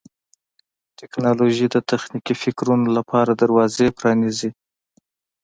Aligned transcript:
ټیکنالوژي 0.99 1.67
د 1.71 1.77
تخلیقي 1.91 2.35
فکرونو 2.43 2.87
لپاره 2.97 3.31
دروازې 3.41 3.87
پرانیزي. 3.97 4.49